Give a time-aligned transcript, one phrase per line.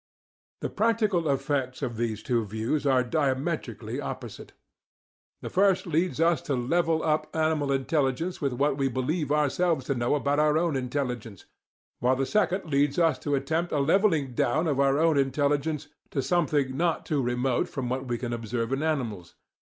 [0.61, 4.53] The practical effects of these two views are diametrically opposite:
[5.43, 9.93] the first leads us to level up animal intelligence with what we believe ourselves to
[9.93, 11.45] know about our own intelligence,
[11.99, 16.23] while the second leads us to attempt a levelling down of our own intelligence to
[16.23, 19.35] something not too remote from what we can observe in animals.